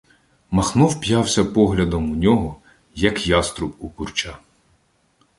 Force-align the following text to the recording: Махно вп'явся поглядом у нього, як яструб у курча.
Махно 0.51 0.87
вп'явся 0.87 1.45
поглядом 1.45 2.11
у 2.11 2.15
нього, 2.15 2.59
як 2.95 3.27
яструб 3.27 3.75
у 3.79 3.89
курча. 3.89 4.37